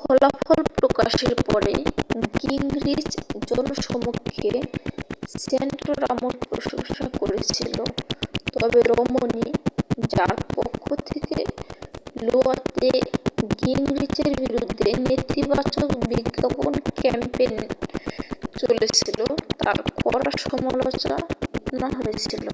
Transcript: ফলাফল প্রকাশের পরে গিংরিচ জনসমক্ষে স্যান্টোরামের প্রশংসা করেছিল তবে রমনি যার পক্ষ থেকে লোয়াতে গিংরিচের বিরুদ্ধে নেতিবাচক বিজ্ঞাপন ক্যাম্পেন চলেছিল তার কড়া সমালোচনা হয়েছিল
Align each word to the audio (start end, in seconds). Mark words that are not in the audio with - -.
ফলাফল 0.00 0.60
প্রকাশের 0.76 1.34
পরে 1.46 1.74
গিংরিচ 2.36 3.10
জনসমক্ষে 3.48 4.50
স্যান্টোরামের 5.38 6.34
প্রশংসা 6.44 7.06
করেছিল 7.20 7.76
তবে 8.54 8.80
রমনি 8.90 9.46
যার 10.12 10.32
পক্ষ 10.56 10.84
থেকে 11.08 11.38
লোয়াতে 12.22 12.90
গিংরিচের 13.56 14.30
বিরুদ্ধে 14.42 14.90
নেতিবাচক 15.06 15.88
বিজ্ঞাপন 16.10 16.72
ক্যাম্পেন 16.98 17.54
চলেছিল 18.60 19.18
তার 19.58 19.76
কড়া 20.00 20.30
সমালোচনা 20.44 21.16
হয়েছিল 21.98 22.44